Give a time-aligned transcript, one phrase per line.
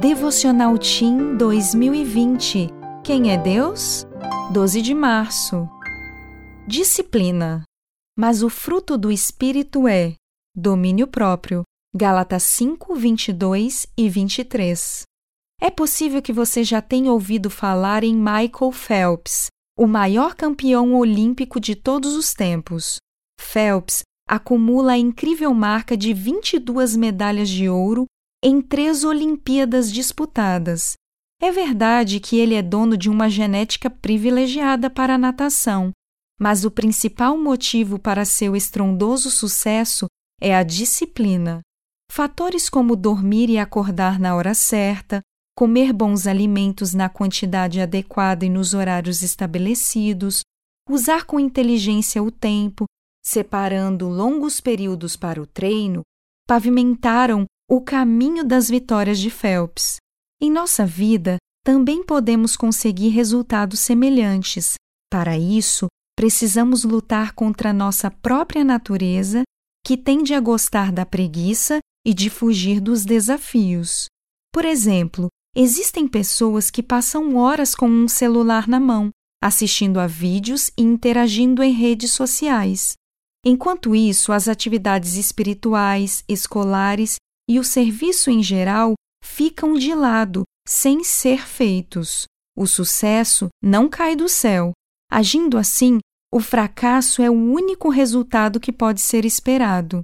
[0.00, 2.70] Devocional Team 2020.
[3.04, 4.06] Quem é Deus?
[4.50, 5.68] 12 de março.
[6.66, 7.64] Disciplina.
[8.16, 10.14] Mas o fruto do Espírito é
[10.56, 11.64] domínio próprio.
[11.94, 15.02] Gálatas 5, 22 e 23.
[15.60, 19.48] É possível que você já tenha ouvido falar em Michael Phelps,
[19.78, 22.96] o maior campeão olímpico de todos os tempos.
[23.38, 28.06] Phelps acumula a incrível marca de 22 medalhas de ouro
[28.42, 30.94] em três Olimpíadas disputadas.
[31.42, 35.90] É verdade que ele é dono de uma genética privilegiada para a natação,
[36.38, 40.06] mas o principal motivo para seu estrondoso sucesso
[40.40, 41.60] é a disciplina.
[42.10, 45.20] Fatores como dormir e acordar na hora certa,
[45.54, 50.40] comer bons alimentos na quantidade adequada e nos horários estabelecidos,
[50.88, 52.86] usar com inteligência o tempo,
[53.22, 56.00] separando longos períodos para o treino,
[56.46, 59.98] pavimentaram o caminho das vitórias de Phelps.
[60.42, 64.74] Em nossa vida, também podemos conseguir resultados semelhantes.
[65.08, 65.86] Para isso,
[66.16, 69.44] precisamos lutar contra nossa própria natureza,
[69.86, 74.06] que tende a gostar da preguiça e de fugir dos desafios.
[74.52, 80.72] Por exemplo, existem pessoas que passam horas com um celular na mão, assistindo a vídeos
[80.76, 82.94] e interagindo em redes sociais.
[83.46, 87.16] Enquanto isso, as atividades espirituais, escolares
[87.50, 92.26] e o serviço em geral ficam de lado, sem ser feitos.
[92.56, 94.70] O sucesso não cai do céu.
[95.10, 95.98] Agindo assim,
[96.32, 100.00] o fracasso é o único resultado que pode ser esperado.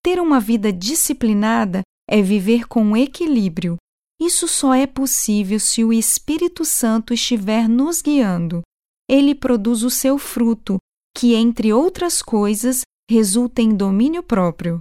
[0.00, 3.76] Ter uma vida disciplinada é viver com equilíbrio.
[4.22, 8.62] Isso só é possível se o Espírito Santo estiver nos guiando.
[9.08, 10.76] Ele produz o seu fruto,
[11.16, 14.80] que, entre outras coisas, resulta em domínio próprio.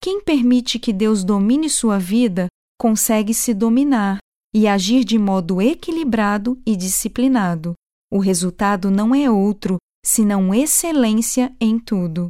[0.00, 2.46] Quem permite que Deus domine sua vida
[2.78, 4.18] consegue se dominar
[4.54, 7.74] e agir de modo equilibrado e disciplinado.
[8.10, 12.28] O resultado não é outro senão excelência em tudo.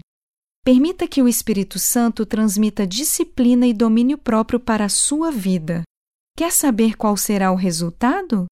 [0.65, 5.83] Permita que o Espírito Santo transmita disciplina e domínio próprio para a sua vida.
[6.37, 8.47] Quer saber qual será o resultado?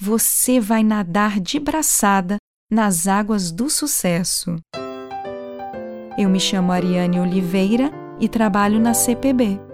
[0.00, 2.36] Você vai nadar de braçada
[2.70, 4.56] nas águas do sucesso.
[6.18, 9.69] Eu me chamo Ariane Oliveira e trabalho na CPB.